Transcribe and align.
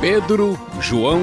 Pedro, 0.00 0.58
João, 0.80 1.22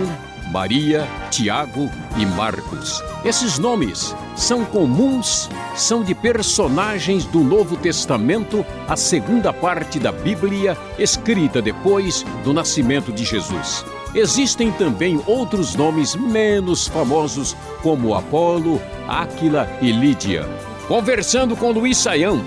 Maria, 0.51 1.07
Tiago 1.29 1.89
e 2.17 2.25
Marcos. 2.25 3.03
Esses 3.23 3.57
nomes 3.57 4.15
são 4.35 4.65
comuns, 4.65 5.49
são 5.75 6.03
de 6.03 6.13
personagens 6.15 7.25
do 7.25 7.39
Novo 7.39 7.77
Testamento, 7.77 8.65
a 8.87 8.95
segunda 8.95 9.53
parte 9.53 9.99
da 9.99 10.11
Bíblia, 10.11 10.77
escrita 10.97 11.61
depois 11.61 12.25
do 12.43 12.51
nascimento 12.51 13.11
de 13.11 13.23
Jesus. 13.23 13.85
Existem 14.13 14.71
também 14.71 15.21
outros 15.25 15.75
nomes 15.75 16.15
menos 16.15 16.87
famosos, 16.87 17.55
como 17.81 18.13
Apolo, 18.13 18.81
Áquila 19.07 19.67
e 19.81 19.91
Lídia. 19.91 20.47
Conversando 20.87 21.55
com 21.55 21.71
Luiz 21.71 21.97
Saião, 21.97 22.43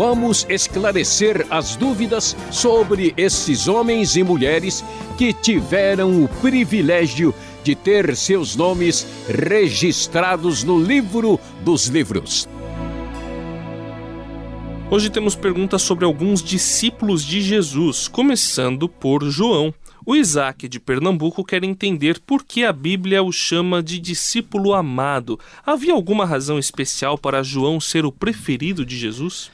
vamos 0.00 0.46
esclarecer 0.48 1.46
as 1.50 1.76
dúvidas 1.76 2.34
sobre 2.50 3.12
esses 3.18 3.68
homens 3.68 4.16
e 4.16 4.22
mulheres 4.22 4.82
que 5.18 5.30
tiveram 5.30 6.24
o 6.24 6.28
privilégio 6.40 7.34
de 7.62 7.74
ter 7.74 8.16
seus 8.16 8.56
nomes 8.56 9.06
registrados 9.28 10.64
no 10.64 10.82
livro 10.82 11.38
dos 11.62 11.88
livros. 11.88 12.48
Hoje 14.90 15.10
temos 15.10 15.34
perguntas 15.34 15.82
sobre 15.82 16.06
alguns 16.06 16.42
discípulos 16.42 17.22
de 17.22 17.42
Jesus, 17.42 18.08
começando 18.08 18.88
por 18.88 19.22
João. 19.28 19.74
O 20.06 20.16
Isaac 20.16 20.66
de 20.66 20.80
Pernambuco 20.80 21.44
quer 21.44 21.62
entender 21.62 22.18
por 22.20 22.42
que 22.42 22.64
a 22.64 22.72
Bíblia 22.72 23.22
o 23.22 23.30
chama 23.30 23.82
de 23.82 23.98
discípulo 23.98 24.72
amado. 24.72 25.38
Havia 25.62 25.92
alguma 25.92 26.24
razão 26.24 26.58
especial 26.58 27.18
para 27.18 27.42
João 27.42 27.78
ser 27.78 28.06
o 28.06 28.10
preferido 28.10 28.82
de 28.86 28.96
Jesus? 28.96 29.50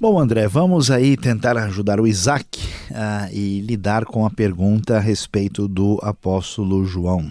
Bom, 0.00 0.16
André, 0.20 0.46
vamos 0.46 0.92
aí 0.92 1.16
tentar 1.16 1.56
ajudar 1.56 1.98
o 1.98 2.06
Isaac 2.06 2.60
uh, 2.88 3.34
e 3.34 3.60
lidar 3.62 4.04
com 4.04 4.24
a 4.24 4.30
pergunta 4.30 4.96
a 4.96 5.00
respeito 5.00 5.66
do 5.66 5.98
apóstolo 6.00 6.84
João. 6.84 7.28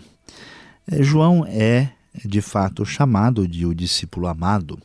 É, 0.85 1.01
João 1.01 1.45
é, 1.47 1.89
de 2.25 2.41
fato, 2.41 2.85
chamado 2.85 3.47
de 3.47 3.65
o 3.65 3.73
discípulo 3.73 4.27
amado, 4.27 4.77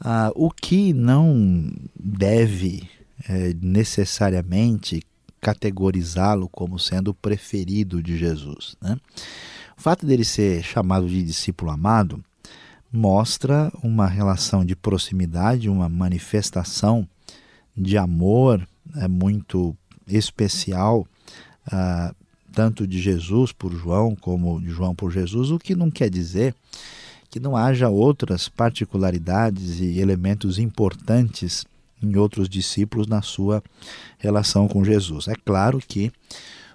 uh, 0.00 0.30
o 0.36 0.52
que 0.52 0.92
não 0.92 1.72
deve 1.98 2.88
é, 3.28 3.56
necessariamente 3.60 5.02
categorizá-lo 5.40 6.48
como 6.48 6.78
sendo 6.78 7.08
o 7.08 7.14
preferido 7.14 8.00
de 8.00 8.16
Jesus. 8.16 8.76
Né? 8.80 8.96
O 9.76 9.82
fato 9.82 10.06
dele 10.06 10.24
ser 10.24 10.62
chamado 10.62 11.08
de 11.08 11.24
discípulo 11.24 11.72
amado 11.72 12.22
mostra 12.92 13.72
uma 13.82 14.06
relação 14.06 14.64
de 14.64 14.74
proximidade, 14.74 15.68
uma 15.68 15.88
manifestação 15.88 17.06
de 17.76 17.96
amor 17.96 18.66
é, 18.96 19.06
muito 19.06 19.76
especial, 20.06 21.06
uh, 21.68 22.14
tanto 22.52 22.86
de 22.86 23.00
Jesus 23.00 23.52
por 23.52 23.72
João 23.72 24.16
como 24.16 24.60
de 24.60 24.70
João 24.70 24.94
por 24.94 25.12
Jesus, 25.12 25.50
o 25.50 25.58
que 25.58 25.74
não 25.74 25.90
quer 25.90 26.10
dizer 26.10 26.54
que 27.30 27.38
não 27.38 27.56
haja 27.56 27.88
outras 27.88 28.48
particularidades 28.48 29.78
e 29.78 30.00
elementos 30.00 30.58
importantes 30.58 31.64
em 32.02 32.16
outros 32.16 32.48
discípulos 32.48 33.06
na 33.06 33.22
sua 33.22 33.62
relação 34.18 34.66
com 34.66 34.84
Jesus. 34.84 35.28
É 35.28 35.34
claro 35.44 35.80
que 35.86 36.10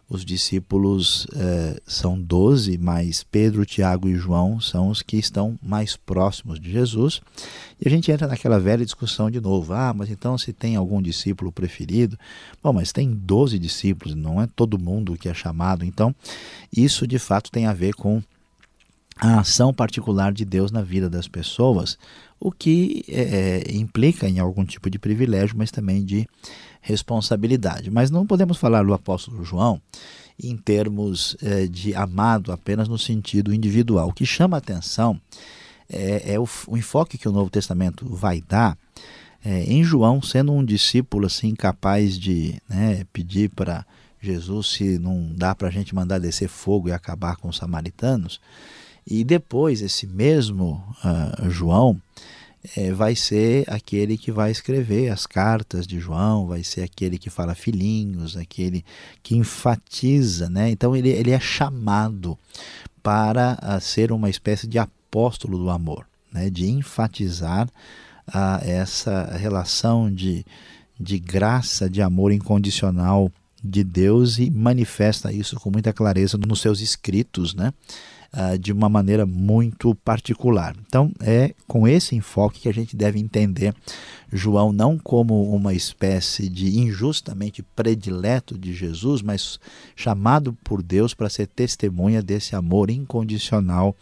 os 0.08 0.24
discípulos 0.24 1.26
eh, 1.36 1.82
são 1.86 2.20
doze, 2.20 2.78
mas 2.78 3.24
Pedro, 3.24 3.66
Tiago 3.66 4.08
e 4.08 4.16
João 4.16 4.62
são 4.62 4.90
os 4.90 5.02
que 5.02 5.18
estão 5.18 5.58
mais 5.64 5.96
próximos 5.96 6.60
de 6.60 6.72
Jesus. 6.72 7.22
E 7.82 7.88
a 7.88 7.90
gente 7.90 8.12
entra 8.12 8.28
naquela 8.28 8.60
velha 8.60 8.86
discussão 8.86 9.32
de 9.32 9.42
novo. 9.42 9.74
Ah, 9.74 9.94
mas 9.96 10.12
então 10.12 10.38
se 10.38 10.54
tem 10.54 10.76
algum 10.76 11.02
discípulo 11.02 11.52
preferido? 11.52 12.18
Bom, 12.62 12.72
mas 12.72 12.92
tem 12.92 13.10
doze 13.12 13.58
discípulos, 13.58 14.14
não 14.14 14.40
é 14.40 14.48
todo 14.56 14.78
mundo 14.78 15.18
que 15.18 15.28
é 15.28 15.34
chamado. 15.34 15.84
Então, 15.84 16.14
isso 16.76 17.08
de 17.08 17.18
fato 17.18 17.50
tem 17.52 17.66
a 17.66 17.74
ver 17.74 17.96
com 17.96 18.22
a 19.18 19.40
ação 19.40 19.74
particular 19.74 20.34
de 20.34 20.46
Deus 20.46 20.72
na 20.72 20.82
vida 20.82 21.10
das 21.10 21.28
pessoas, 21.28 21.98
o 22.40 22.52
que 22.52 23.06
é, 23.08 23.22
é, 23.70 23.76
implica 23.76 24.28
em 24.28 24.40
algum 24.40 24.66
tipo 24.66 24.90
de 24.90 25.00
privilégio, 25.00 25.56
mas 25.58 25.72
também 25.72 26.04
de 26.04 26.28
responsabilidade. 26.86 27.90
Mas 27.90 28.12
não 28.12 28.28
podemos 28.28 28.58
falar 28.58 28.84
do 28.84 28.94
apóstolo 28.94 29.44
João 29.44 29.82
em 30.42 30.56
termos 30.56 31.36
é, 31.42 31.66
de 31.66 31.96
amado 31.96 32.52
apenas 32.52 32.88
no 32.88 32.98
sentido 32.98 33.54
individual. 33.54 34.10
O 34.10 34.14
que 34.14 34.26
chama 34.26 34.56
a 34.56 34.60
atenção 34.60 35.20
é, 35.90 36.34
é 36.34 36.40
o, 36.40 36.48
o, 36.68 36.78
enfoque 36.78 37.18
que 37.18 37.28
o 37.28 37.32
Novo 37.32 37.50
Testamento 37.50 38.06
vai 38.08 38.42
dar 38.48 38.78
é, 39.44 39.64
em 39.64 39.84
João, 39.84 40.22
sendo 40.22 40.54
um 40.54 40.64
discípulo 40.64 41.26
assim 41.26 41.56
capaz 41.56 42.20
de 42.20 42.62
né, 42.70 43.04
pedir 43.12 43.50
para 43.50 43.86
Jesus 44.22 44.68
se 44.68 45.00
não 45.00 45.32
dá 45.36 45.56
para 45.56 45.68
a 45.68 45.72
gente 45.72 45.94
mandar 45.96 46.20
descer 46.20 46.48
fogo 46.48 46.90
e 46.90 46.92
acabar 46.92 47.38
com 47.38 47.48
os 47.48 47.58
samaritanos. 47.58 48.40
E 49.08 49.24
depois, 49.24 49.82
esse 49.82 50.08
mesmo 50.08 50.84
uh, 51.04 51.50
João 51.50 52.00
é, 52.76 52.92
vai 52.92 53.16
ser 53.16 53.64
aquele 53.68 54.18
que 54.18 54.32
vai 54.32 54.52
escrever 54.52 55.10
as 55.10 55.26
cartas 55.26 55.86
de 55.86 56.00
João, 56.00 56.48
vai 56.48 56.64
ser 56.64 56.84
aquele 56.84 57.18
que 57.18 57.30
fala 57.30 57.56
filhinhos, 57.56 58.36
aquele 58.38 58.84
que 59.22 59.36
enfatiza. 59.36 60.50
Né? 60.50 60.70
Então, 60.70 60.96
ele, 60.96 61.10
ele 61.10 61.32
é 61.32 61.40
chamado 61.40 62.38
para 63.02 63.58
uh, 63.62 63.80
ser 63.80 64.12
uma 64.12 64.30
espécie 64.30 64.68
de 64.68 64.80
apóstolo 64.80 65.58
do 65.58 65.70
amor, 65.70 66.08
né? 66.32 66.50
de 66.50 66.70
enfatizar 66.70 67.68
uh, 68.28 68.64
essa 68.64 69.36
relação 69.38 70.12
de, 70.12 70.46
de 71.00 71.20
graça, 71.20 71.90
de 71.90 72.02
amor 72.02 72.32
incondicional 72.32 73.32
de 73.66 73.84
Deus 73.84 74.38
e 74.38 74.50
manifesta 74.50 75.34
isso 75.34 75.60
com 75.60 75.72
muita 75.72 75.92
clareza 75.92 76.38
nos 76.38 76.62
seus 76.62 76.80
escritos, 76.80 77.54
né? 77.54 77.74
uh, 78.36 78.58
de 78.58 78.72
uma 78.72 78.90
maneira 78.90 79.26
muito 79.26 79.96
particular. 79.96 80.76
Então, 80.86 81.12
é 81.22 81.54
com 81.68 81.88
esse 81.88 82.16
enfoque 82.16 82.62
que 82.62 82.70
a 82.70 82.74
gente 82.74 82.96
deve 82.96 83.20
entender 83.20 83.74
João 84.32 84.74
não 84.74 84.98
como 84.98 85.56
uma 85.56 85.74
espécie 85.74 86.50
de 86.50 86.78
injustamente 86.78 87.64
predileto 87.76 88.58
de 88.58 88.74
Jesus, 88.74 89.22
mas 89.22 89.60
chamado 89.96 90.54
por 90.64 90.84
Deus 90.84 91.14
para 91.14 91.30
ser 91.30 91.48
testemunha 91.48 92.22
desse 92.22 92.56
amor 92.56 92.90
incondicional 92.90 93.96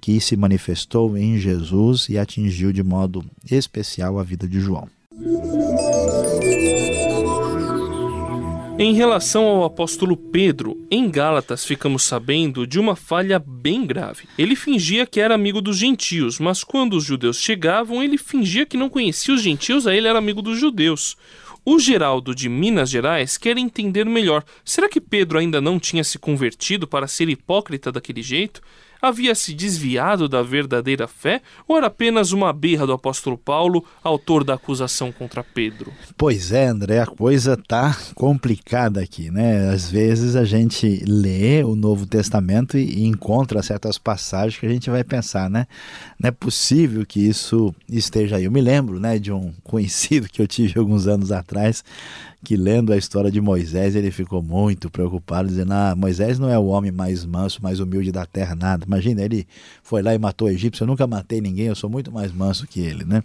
que 0.00 0.20
se 0.20 0.36
manifestou 0.36 1.16
em 1.16 1.38
Jesus 1.38 2.08
e 2.08 2.18
atingiu 2.18 2.72
de 2.72 2.82
modo 2.82 3.24
especial 3.50 4.18
a 4.18 4.22
vida 4.22 4.48
de 4.48 4.60
João. 4.60 4.88
Em 8.84 8.94
relação 8.94 9.44
ao 9.44 9.62
apóstolo 9.62 10.16
Pedro, 10.16 10.76
em 10.90 11.08
Gálatas 11.08 11.64
ficamos 11.64 12.02
sabendo 12.02 12.66
de 12.66 12.80
uma 12.80 12.96
falha 12.96 13.38
bem 13.38 13.86
grave. 13.86 14.24
Ele 14.36 14.56
fingia 14.56 15.06
que 15.06 15.20
era 15.20 15.36
amigo 15.36 15.62
dos 15.62 15.76
gentios, 15.76 16.40
mas 16.40 16.64
quando 16.64 16.94
os 16.94 17.04
judeus 17.04 17.40
chegavam, 17.40 18.02
ele 18.02 18.18
fingia 18.18 18.66
que 18.66 18.76
não 18.76 18.90
conhecia 18.90 19.34
os 19.34 19.40
gentios, 19.40 19.86
aí 19.86 19.98
ele 19.98 20.08
era 20.08 20.18
amigo 20.18 20.42
dos 20.42 20.58
judeus. 20.58 21.16
O 21.64 21.78
Geraldo 21.78 22.34
de 22.34 22.48
Minas 22.48 22.90
Gerais 22.90 23.38
quer 23.38 23.56
entender 23.56 24.04
melhor: 24.04 24.42
será 24.64 24.88
que 24.88 25.00
Pedro 25.00 25.38
ainda 25.38 25.60
não 25.60 25.78
tinha 25.78 26.02
se 26.02 26.18
convertido 26.18 26.88
para 26.88 27.06
ser 27.06 27.28
hipócrita 27.28 27.92
daquele 27.92 28.20
jeito? 28.20 28.60
Havia 29.02 29.34
se 29.34 29.52
desviado 29.52 30.28
da 30.28 30.42
verdadeira 30.42 31.08
fé 31.08 31.42
ou 31.66 31.76
era 31.76 31.88
apenas 31.88 32.30
uma 32.30 32.52
birra 32.52 32.86
do 32.86 32.92
apóstolo 32.92 33.36
Paulo, 33.36 33.84
autor 34.02 34.44
da 34.44 34.54
acusação 34.54 35.10
contra 35.10 35.42
Pedro? 35.42 35.92
Pois 36.16 36.52
é, 36.52 36.66
André, 36.66 37.00
a 37.00 37.06
coisa 37.06 37.56
tá 37.56 37.98
complicada 38.14 39.00
aqui, 39.00 39.28
né? 39.28 39.70
Às 39.70 39.90
vezes 39.90 40.36
a 40.36 40.44
gente 40.44 41.02
lê 41.04 41.64
o 41.64 41.74
Novo 41.74 42.06
Testamento 42.06 42.78
e 42.78 43.04
encontra 43.04 43.62
certas 43.62 43.98
passagens 43.98 44.60
que 44.60 44.66
a 44.66 44.70
gente 44.70 44.88
vai 44.88 45.02
pensar, 45.02 45.50
né? 45.50 45.66
Não 46.18 46.28
é 46.28 46.30
possível 46.30 47.04
que 47.04 47.20
isso 47.20 47.74
esteja 47.88 48.36
aí. 48.36 48.44
Eu 48.44 48.52
me 48.52 48.60
lembro, 48.60 49.00
né, 49.00 49.18
de 49.18 49.32
um 49.32 49.52
conhecido 49.64 50.28
que 50.28 50.40
eu 50.40 50.46
tive 50.46 50.78
alguns 50.78 51.08
anos 51.08 51.32
atrás, 51.32 51.82
que 52.44 52.56
lendo 52.56 52.92
a 52.92 52.96
história 52.96 53.30
de 53.30 53.40
Moisés, 53.40 53.94
ele 53.94 54.10
ficou 54.10 54.42
muito 54.42 54.90
preocupado, 54.90 55.48
dizendo: 55.48 55.72
Ah, 55.72 55.94
Moisés 55.96 56.38
não 56.38 56.48
é 56.48 56.58
o 56.58 56.66
homem 56.66 56.90
mais 56.90 57.24
manso, 57.24 57.62
mais 57.62 57.80
humilde 57.80 58.10
da 58.10 58.26
terra, 58.26 58.54
nada. 58.54 58.84
Imagina, 58.84 59.22
ele 59.22 59.46
foi 59.82 60.02
lá 60.02 60.14
e 60.14 60.18
matou 60.18 60.48
o 60.48 60.50
egípcio. 60.50 60.82
Eu 60.82 60.88
nunca 60.88 61.06
matei 61.06 61.40
ninguém, 61.40 61.66
eu 61.66 61.76
sou 61.76 61.88
muito 61.88 62.10
mais 62.10 62.32
manso 62.32 62.66
que 62.66 62.80
ele, 62.80 63.04
né? 63.04 63.22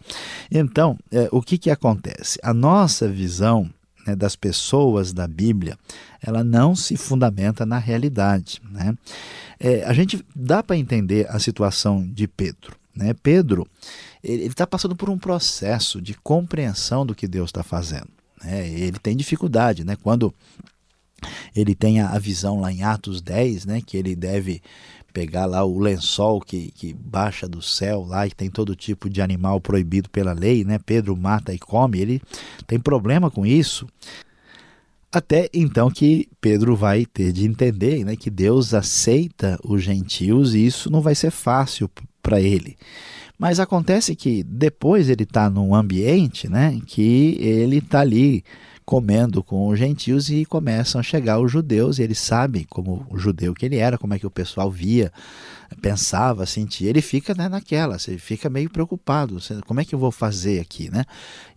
Então, 0.51 0.97
é, 1.11 1.27
o 1.31 1.41
que, 1.41 1.57
que 1.57 1.69
acontece? 1.69 2.39
A 2.43 2.53
nossa 2.53 3.07
visão 3.07 3.69
né, 4.05 4.15
das 4.15 4.35
pessoas 4.35 5.11
da 5.11 5.27
Bíblia, 5.27 5.77
ela 6.21 6.43
não 6.43 6.75
se 6.75 6.95
fundamenta 6.95 7.65
na 7.65 7.77
realidade, 7.79 8.61
né? 8.71 8.95
É, 9.59 9.83
a 9.85 9.93
gente 9.93 10.23
dá 10.35 10.61
para 10.61 10.77
entender 10.77 11.27
a 11.29 11.39
situação 11.39 12.07
de 12.07 12.27
Pedro. 12.27 12.75
Né? 12.95 13.13
Pedro 13.13 13.67
ele 14.23 14.45
está 14.45 14.67
passando 14.67 14.95
por 14.95 15.09
um 15.09 15.17
processo 15.17 16.01
de 16.01 16.13
compreensão 16.15 17.05
do 17.05 17.15
que 17.15 17.27
Deus 17.27 17.49
está 17.49 17.63
fazendo. 17.63 18.16
Né? 18.43 18.67
Ele 18.69 18.99
tem 18.99 19.15
dificuldade, 19.15 19.83
né? 19.83 19.95
Quando 19.95 20.33
ele 21.55 21.73
tem 21.73 21.99
a 21.99 22.17
visão 22.19 22.59
lá 22.59 22.71
em 22.71 22.83
Atos 22.83 23.21
10, 23.21 23.65
né, 23.65 23.81
que 23.83 23.97
ele 23.97 24.15
deve 24.15 24.61
pegar 25.11 25.45
lá 25.45 25.63
o 25.63 25.79
lençol 25.79 26.39
que, 26.39 26.71
que 26.71 26.93
baixa 26.93 27.47
do 27.47 27.59
céu 27.59 28.05
lá 28.05 28.27
e 28.27 28.31
tem 28.31 28.51
todo 28.51 28.75
tipo 28.75 29.09
de 29.09 29.19
animal 29.19 29.59
proibido 29.59 30.09
pela 30.11 30.31
lei, 30.31 30.63
né? 30.63 30.77
Pedro 30.77 31.17
mata 31.17 31.51
e 31.51 31.57
come, 31.57 31.99
ele 31.99 32.21
tem 32.67 32.79
problema 32.79 33.31
com 33.31 33.43
isso. 33.43 33.87
Até 35.11 35.49
então 35.51 35.89
que 35.89 36.29
Pedro 36.39 36.75
vai 36.75 37.03
ter 37.03 37.31
de 37.31 37.47
entender 37.47 38.05
né, 38.05 38.15
que 38.15 38.29
Deus 38.29 38.75
aceita 38.75 39.57
os 39.63 39.81
gentios 39.81 40.53
e 40.53 40.63
isso 40.63 40.91
não 40.91 41.01
vai 41.01 41.15
ser 41.15 41.31
fácil 41.31 41.89
para 42.21 42.39
ele. 42.39 42.77
Mas 43.37 43.59
acontece 43.59 44.15
que 44.15 44.43
depois 44.43 45.09
ele 45.09 45.23
está 45.23 45.49
num 45.49 45.75
ambiente 45.75 46.49
né, 46.49 46.79
que 46.85 47.37
ele 47.39 47.77
está 47.77 47.99
ali 47.99 48.43
comendo 48.87 49.43
com 49.43 49.67
os 49.67 49.77
gentios 49.77 50.29
e 50.29 50.45
começam 50.45 50.97
a 50.97 51.03
chegar 51.03 51.41
os 51.41 51.51
judeus, 51.51 51.99
e 51.99 52.03
ele 52.03 52.15
sabe 52.15 52.63
como 52.69 53.05
o 53.09 53.17
judeu 53.17 53.53
que 53.53 53.65
ele 53.65 53.75
era, 53.75 53.97
como 53.97 54.13
é 54.13 54.19
que 54.19 54.25
o 54.25 54.31
pessoal 54.31 54.71
via, 54.71 55.11
pensava, 55.81 56.45
sentia, 56.45 56.89
ele 56.89 57.01
fica 57.01 57.35
né, 57.35 57.49
naquela, 57.49 57.99
você 57.99 58.17
fica 58.17 58.49
meio 58.49 58.69
preocupado, 58.69 59.39
como 59.65 59.81
é 59.81 59.85
que 59.85 59.93
eu 59.93 59.99
vou 59.99 60.09
fazer 60.09 60.61
aqui, 60.61 60.89
né? 60.89 61.03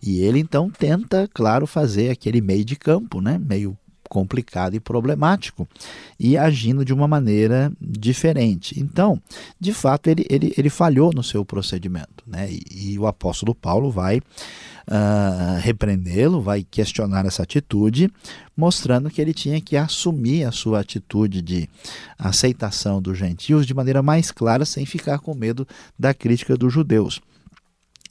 E 0.03 0.19
ele 0.19 0.39
então 0.39 0.69
tenta, 0.69 1.25
claro, 1.33 1.65
fazer 1.65 2.09
aquele 2.09 2.41
meio 2.41 2.65
de 2.65 2.75
campo, 2.75 3.21
né, 3.21 3.39
meio 3.39 3.77
complicado 4.11 4.75
e 4.75 4.79
problemático 4.81 5.65
e 6.19 6.37
agindo 6.37 6.83
de 6.83 6.93
uma 6.93 7.07
maneira 7.07 7.71
diferente. 7.79 8.77
Então, 8.77 9.21
de 9.57 9.71
fato, 9.73 10.09
ele, 10.09 10.25
ele, 10.29 10.53
ele 10.57 10.69
falhou 10.69 11.13
no 11.15 11.23
seu 11.23 11.45
procedimento. 11.45 12.21
Né? 12.27 12.51
E, 12.51 12.91
e 12.91 12.99
o 12.99 13.07
apóstolo 13.07 13.55
Paulo 13.55 13.89
vai 13.89 14.17
uh, 14.17 15.61
repreendê-lo, 15.61 16.41
vai 16.41 16.61
questionar 16.69 17.25
essa 17.25 17.43
atitude, 17.43 18.11
mostrando 18.55 19.09
que 19.09 19.21
ele 19.21 19.33
tinha 19.33 19.61
que 19.61 19.77
assumir 19.77 20.43
a 20.43 20.51
sua 20.51 20.81
atitude 20.81 21.41
de 21.41 21.69
aceitação 22.19 23.01
dos 23.01 23.17
gentios 23.17 23.65
de 23.65 23.73
maneira 23.73 24.03
mais 24.03 24.29
clara, 24.29 24.65
sem 24.65 24.85
ficar 24.85 25.19
com 25.19 25.33
medo 25.33 25.65
da 25.97 26.13
crítica 26.13 26.57
dos 26.57 26.73
judeus. 26.73 27.21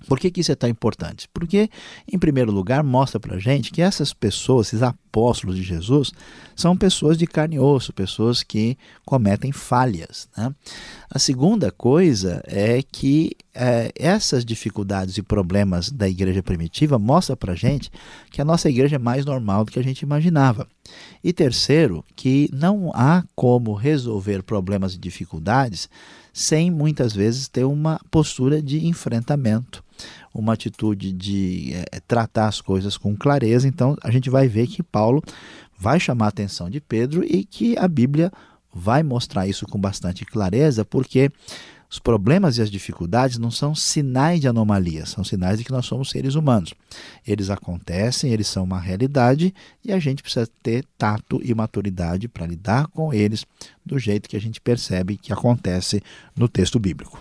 Por 0.06 0.18
que, 0.18 0.30
que 0.30 0.40
isso 0.40 0.52
é 0.52 0.54
tão 0.54 0.68
importante? 0.68 1.28
Porque, 1.32 1.68
em 2.10 2.18
primeiro 2.18 2.50
lugar, 2.50 2.82
mostra 2.82 3.20
para 3.20 3.38
gente 3.38 3.70
que 3.70 3.82
essas 3.82 4.12
pessoas, 4.12 4.68
esses 4.68 4.82
apóstolos 4.82 5.56
de 5.56 5.62
Jesus, 5.62 6.12
são 6.56 6.76
pessoas 6.76 7.18
de 7.18 7.26
carne 7.26 7.56
e 7.56 7.58
osso, 7.58 7.92
pessoas 7.92 8.42
que 8.42 8.78
cometem 9.04 9.52
falhas. 9.52 10.28
Né? 10.36 10.54
A 11.10 11.18
segunda 11.18 11.70
coisa 11.70 12.42
é 12.46 12.82
que 12.82 13.32
é, 13.54 13.92
essas 13.94 14.44
dificuldades 14.44 15.18
e 15.18 15.22
problemas 15.22 15.90
da 15.90 16.08
igreja 16.08 16.42
primitiva 16.42 16.98
mostra 16.98 17.36
para 17.36 17.54
gente 17.54 17.90
que 18.30 18.40
a 18.40 18.44
nossa 18.44 18.70
igreja 18.70 18.96
é 18.96 18.98
mais 18.98 19.24
normal 19.24 19.64
do 19.64 19.72
que 19.72 19.78
a 19.78 19.84
gente 19.84 20.02
imaginava. 20.02 20.66
E 21.22 21.32
terceiro, 21.32 22.04
que 22.16 22.48
não 22.52 22.90
há 22.94 23.24
como 23.34 23.74
resolver 23.74 24.42
problemas 24.42 24.94
e 24.94 24.98
dificuldades 24.98 25.88
sem 26.40 26.70
muitas 26.70 27.14
vezes 27.14 27.48
ter 27.48 27.64
uma 27.64 28.00
postura 28.10 28.62
de 28.62 28.86
enfrentamento 28.86 29.84
uma 30.32 30.54
atitude 30.54 31.12
de 31.12 31.72
é, 31.74 32.00
tratar 32.00 32.46
as 32.46 32.60
coisas 32.60 32.96
com 32.96 33.16
clareza. 33.16 33.66
Então, 33.66 33.96
a 34.02 34.10
gente 34.10 34.30
vai 34.30 34.48
ver 34.48 34.66
que 34.66 34.82
Paulo 34.82 35.22
vai 35.76 35.98
chamar 35.98 36.26
a 36.26 36.28
atenção 36.28 36.70
de 36.70 36.80
Pedro 36.80 37.24
e 37.24 37.44
que 37.44 37.76
a 37.76 37.88
Bíblia 37.88 38.30
vai 38.72 39.02
mostrar 39.02 39.46
isso 39.48 39.66
com 39.66 39.78
bastante 39.78 40.24
clareza, 40.24 40.84
porque 40.84 41.30
os 41.90 41.98
problemas 41.98 42.56
e 42.56 42.62
as 42.62 42.70
dificuldades 42.70 43.36
não 43.36 43.50
são 43.50 43.74
sinais 43.74 44.40
de 44.40 44.46
anomalia, 44.46 45.04
são 45.04 45.24
sinais 45.24 45.58
de 45.58 45.64
que 45.64 45.72
nós 45.72 45.86
somos 45.86 46.08
seres 46.10 46.36
humanos. 46.36 46.72
Eles 47.26 47.50
acontecem, 47.50 48.32
eles 48.32 48.46
são 48.46 48.62
uma 48.62 48.78
realidade 48.78 49.52
e 49.84 49.92
a 49.92 49.98
gente 49.98 50.22
precisa 50.22 50.48
ter 50.62 50.84
tato 50.96 51.40
e 51.42 51.52
maturidade 51.52 52.28
para 52.28 52.46
lidar 52.46 52.86
com 52.86 53.12
eles 53.12 53.44
do 53.84 53.98
jeito 53.98 54.28
que 54.28 54.36
a 54.36 54.40
gente 54.40 54.60
percebe 54.60 55.16
que 55.16 55.32
acontece 55.32 56.00
no 56.36 56.48
texto 56.48 56.78
bíblico. 56.78 57.20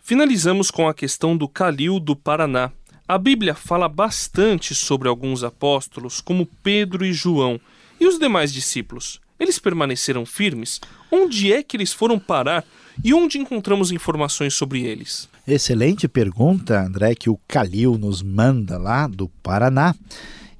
Finalizamos 0.00 0.70
com 0.70 0.86
a 0.86 0.94
questão 0.94 1.36
do 1.36 1.48
Calil 1.48 1.98
do 1.98 2.14
Paraná. 2.14 2.70
A 3.08 3.18
Bíblia 3.18 3.56
fala 3.56 3.88
bastante 3.88 4.72
sobre 4.72 5.08
alguns 5.08 5.42
apóstolos, 5.42 6.20
como 6.20 6.46
Pedro 6.62 7.04
e 7.04 7.12
João, 7.12 7.60
e 7.98 8.06
os 8.06 8.16
demais 8.16 8.52
discípulos. 8.52 9.20
Eles 9.38 9.58
permaneceram 9.58 10.24
firmes? 10.24 10.80
Onde 11.10 11.52
é 11.52 11.62
que 11.62 11.76
eles 11.76 11.92
foram 11.92 12.18
parar 12.18 12.64
e 13.04 13.12
onde 13.12 13.38
encontramos 13.38 13.92
informações 13.92 14.54
sobre 14.54 14.84
eles? 14.84 15.28
Excelente 15.46 16.08
pergunta, 16.08 16.80
André, 16.80 17.14
que 17.14 17.30
o 17.30 17.38
Calil 17.46 17.96
nos 17.96 18.22
manda 18.22 18.78
lá 18.78 19.06
do 19.06 19.28
Paraná. 19.28 19.94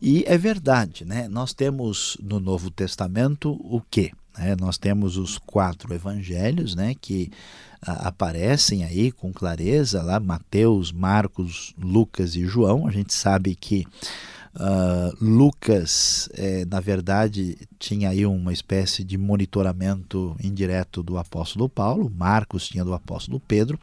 E 0.01 0.25
é 0.27 0.37
verdade, 0.37 1.05
né? 1.05 1.27
Nós 1.27 1.53
temos 1.53 2.17
no 2.23 2.39
Novo 2.39 2.71
Testamento 2.71 3.53
o 3.53 3.81
quê? 3.91 4.13
É, 4.39 4.55
nós 4.55 4.77
temos 4.77 5.17
os 5.17 5.39
quatro 5.39 5.95
evangelhos 5.95 6.75
né, 6.75 6.95
que 7.01 7.31
a, 7.81 8.09
aparecem 8.09 8.85
aí 8.85 9.11
com 9.11 9.33
clareza 9.33 10.03
lá, 10.03 10.21
Mateus, 10.21 10.93
Marcos, 10.93 11.75
Lucas 11.79 12.37
e 12.37 12.45
João. 12.45 12.87
A 12.87 12.91
gente 12.91 13.15
sabe 13.15 13.55
que 13.55 13.87
Uh, 14.57 15.15
Lucas, 15.23 16.31
é, 16.33 16.65
na 16.65 16.81
verdade, 16.81 17.59
tinha 17.79 18.09
aí 18.09 18.25
uma 18.25 18.55
espécie 18.55 19.05
de 19.05 19.19
monitoramento 19.19 20.35
indireto 20.43 21.03
do 21.03 21.19
apóstolo 21.19 21.69
Paulo, 21.69 22.11
Marcos 22.11 22.67
tinha 22.67 22.83
do 22.83 22.95
apóstolo 22.95 23.39
Pedro, 23.39 23.79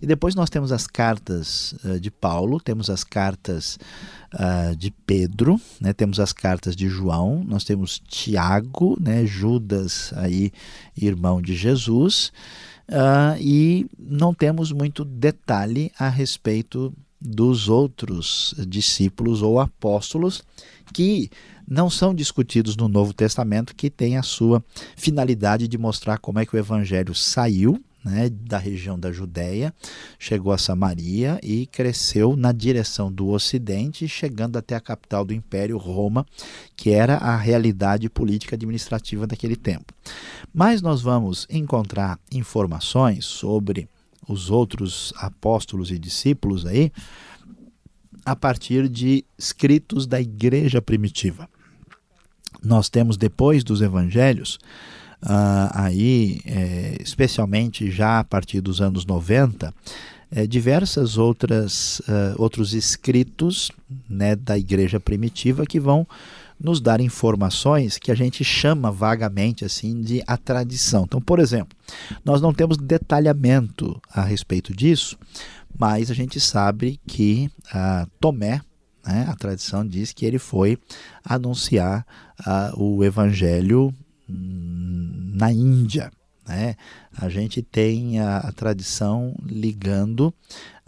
e 0.00 0.06
depois 0.06 0.34
nós 0.34 0.48
temos 0.48 0.72
as 0.72 0.86
cartas 0.86 1.74
uh, 1.84 2.00
de 2.00 2.10
Paulo, 2.10 2.58
temos 2.58 2.88
as 2.88 3.04
cartas 3.04 3.78
uh, 4.32 4.74
de 4.74 4.90
Pedro, 4.90 5.60
né, 5.78 5.92
temos 5.92 6.18
as 6.18 6.32
cartas 6.32 6.74
de 6.74 6.88
João, 6.88 7.44
nós 7.46 7.62
temos 7.62 7.98
Tiago, 8.08 8.96
né, 8.98 9.26
Judas, 9.26 10.10
aí, 10.16 10.50
irmão 10.96 11.42
de 11.42 11.54
Jesus, 11.54 12.32
e 13.40 13.86
não 13.98 14.34
temos 14.34 14.70
muito 14.70 15.06
detalhe 15.06 15.90
a 15.98 16.08
respeito 16.08 16.92
dos 17.24 17.68
outros 17.68 18.54
discípulos 18.68 19.40
ou 19.40 19.58
apóstolos 19.58 20.42
que 20.92 21.30
não 21.66 21.88
são 21.88 22.14
discutidos 22.14 22.76
no 22.76 22.88
Novo 22.88 23.14
Testamento, 23.14 23.74
que 23.74 23.88
tem 23.88 24.18
a 24.18 24.22
sua 24.22 24.62
finalidade 24.94 25.66
de 25.66 25.78
mostrar 25.78 26.18
como 26.18 26.38
é 26.38 26.44
que 26.44 26.54
o 26.54 26.58
evangelho 26.58 27.14
saiu 27.14 27.82
né, 28.04 28.28
da 28.28 28.58
região 28.58 28.98
da 28.98 29.10
Judéia, 29.10 29.72
chegou 30.18 30.52
a 30.52 30.58
Samaria 30.58 31.40
e 31.42 31.66
cresceu 31.66 32.36
na 32.36 32.52
direção 32.52 33.10
do 33.10 33.28
Ocidente, 33.28 34.06
chegando 34.06 34.58
até 34.58 34.76
a 34.76 34.80
capital 34.80 35.24
do 35.24 35.32
Império, 35.32 35.78
Roma, 35.78 36.26
que 36.76 36.90
era 36.90 37.16
a 37.16 37.34
realidade 37.34 38.10
política 38.10 38.56
administrativa 38.56 39.26
daquele 39.26 39.56
tempo. 39.56 39.94
Mas 40.52 40.82
nós 40.82 41.00
vamos 41.00 41.46
encontrar 41.48 42.18
informações 42.30 43.24
sobre 43.24 43.88
os 44.28 44.50
outros 44.50 45.12
apóstolos 45.16 45.90
e 45.90 45.98
discípulos 45.98 46.66
aí 46.66 46.92
a 48.24 48.34
partir 48.34 48.88
de 48.88 49.24
escritos 49.38 50.06
da 50.06 50.20
igreja 50.20 50.80
primitiva. 50.80 51.48
Nós 52.62 52.88
temos 52.88 53.16
depois 53.18 53.62
dos 53.62 53.82
evangelhos, 53.82 54.58
uh, 55.22 55.70
aí, 55.72 56.40
é, 56.46 56.96
especialmente 57.00 57.90
já 57.90 58.20
a 58.20 58.24
partir 58.24 58.62
dos 58.62 58.80
anos 58.80 59.04
90, 59.04 59.74
é, 60.30 60.46
diversas 60.46 61.18
outras 61.18 62.00
uh, 62.00 62.34
outros 62.38 62.72
escritos 62.72 63.70
né, 64.08 64.34
da 64.34 64.58
igreja 64.58 64.98
primitiva 64.98 65.66
que 65.66 65.78
vão 65.78 66.06
nos 66.58 66.80
dar 66.80 67.00
informações 67.00 67.98
que 67.98 68.10
a 68.10 68.14
gente 68.14 68.44
chama 68.44 68.90
vagamente 68.90 69.64
assim 69.64 70.00
de 70.00 70.22
a 70.26 70.36
tradição. 70.36 71.04
Então, 71.04 71.20
por 71.20 71.38
exemplo, 71.38 71.76
nós 72.24 72.40
não 72.40 72.52
temos 72.52 72.76
detalhamento 72.76 74.00
a 74.10 74.22
respeito 74.22 74.74
disso, 74.74 75.18
mas 75.78 76.10
a 76.10 76.14
gente 76.14 76.40
sabe 76.40 77.00
que 77.06 77.50
ah, 77.72 78.06
Tomé, 78.20 78.60
né, 79.04 79.26
a 79.28 79.34
tradição 79.34 79.86
diz 79.86 80.12
que 80.12 80.24
ele 80.24 80.38
foi 80.38 80.78
anunciar 81.24 82.06
ah, 82.46 82.72
o 82.76 83.04
evangelho 83.04 83.92
hum, 84.28 85.32
na 85.34 85.52
Índia. 85.52 86.10
Né? 86.46 86.76
A 87.16 87.28
gente 87.28 87.62
tem 87.62 88.20
a, 88.20 88.38
a 88.38 88.52
tradição 88.52 89.34
ligando 89.44 90.32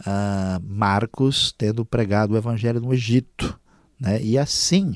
uh, 0.01 0.61
Marcos 0.63 1.53
tendo 1.57 1.83
pregado 1.83 2.33
o 2.33 2.37
evangelho 2.37 2.79
no 2.79 2.93
Egito. 2.93 3.59
Né? 3.99 4.21
E 4.21 4.37
assim, 4.37 4.95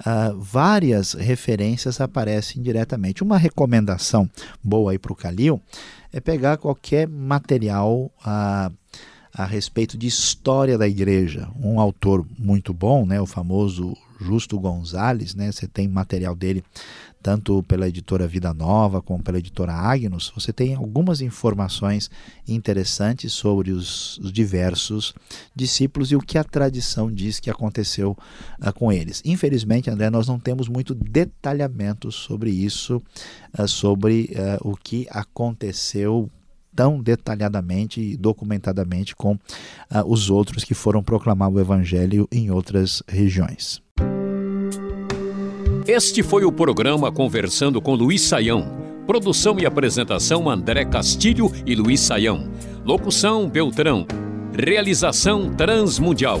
uh, 0.00 0.38
várias 0.38 1.12
referências 1.12 2.00
aparecem 2.00 2.62
diretamente. 2.62 3.22
Uma 3.22 3.38
recomendação 3.38 4.28
boa 4.62 4.92
aí 4.92 4.98
para 4.98 5.12
o 5.12 5.16
Calil 5.16 5.60
é 6.12 6.20
pegar 6.20 6.56
qualquer 6.56 7.08
material 7.08 8.10
uh, 8.20 8.72
a 9.32 9.44
respeito 9.44 9.98
de 9.98 10.06
história 10.06 10.78
da 10.78 10.88
igreja. 10.88 11.48
Um 11.60 11.78
autor 11.78 12.26
muito 12.38 12.72
bom, 12.72 13.04
né, 13.04 13.20
o 13.20 13.26
famoso 13.26 13.94
Justo 14.20 14.58
Gonzalez, 14.58 15.34
né, 15.34 15.52
você 15.52 15.66
tem 15.66 15.88
material 15.88 16.34
dele 16.34 16.64
tanto 17.22 17.60
pela 17.64 17.88
editora 17.88 18.28
Vida 18.28 18.54
Nova 18.54 19.02
como 19.02 19.20
pela 19.20 19.38
editora 19.38 19.72
Agnus, 19.72 20.32
você 20.32 20.52
tem 20.52 20.76
algumas 20.76 21.20
informações 21.20 22.08
interessantes 22.46 23.32
sobre 23.32 23.72
os, 23.72 24.16
os 24.18 24.32
diversos 24.32 25.12
discípulos 25.54 26.12
e 26.12 26.16
o 26.16 26.20
que 26.20 26.38
a 26.38 26.44
tradição 26.44 27.10
diz 27.10 27.40
que 27.40 27.50
aconteceu 27.50 28.16
uh, 28.64 28.72
com 28.72 28.92
eles. 28.92 29.22
Infelizmente, 29.24 29.90
André, 29.90 30.08
nós 30.08 30.28
não 30.28 30.38
temos 30.38 30.68
muito 30.68 30.94
detalhamento 30.94 32.12
sobre 32.12 32.50
isso, 32.50 33.02
uh, 33.58 33.66
sobre 33.66 34.30
uh, 34.62 34.70
o 34.70 34.76
que 34.76 35.08
aconteceu 35.10 36.30
tão 36.76 37.02
detalhadamente 37.02 38.00
e 38.00 38.16
documentadamente 38.16 39.16
com 39.16 39.32
uh, 39.32 39.38
os 40.06 40.28
outros 40.28 40.62
que 40.62 40.74
foram 40.74 41.02
proclamar 41.02 41.50
o 41.50 41.58
Evangelho 41.58 42.28
em 42.30 42.50
outras 42.50 43.02
regiões. 43.08 43.82
Este 45.88 46.22
foi 46.22 46.44
o 46.44 46.52
programa 46.52 47.10
Conversando 47.10 47.80
com 47.80 47.94
Luiz 47.94 48.20
Saião. 48.22 48.84
Produção 49.06 49.58
e 49.58 49.64
apresentação 49.64 50.50
André 50.50 50.84
Castilho 50.84 51.50
e 51.64 51.74
Luiz 51.74 52.00
Saião. 52.00 52.50
Locução 52.84 53.48
Beltrão. 53.48 54.04
Realização 54.52 55.54
Transmundial. 55.54 56.40